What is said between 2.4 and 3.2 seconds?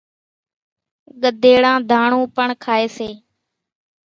کائيَ سي۔